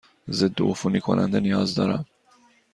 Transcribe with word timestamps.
ضدعفونی 0.29 0.99
کننده 0.99 1.39
نیاز 1.39 1.75
دارم. 1.75 2.05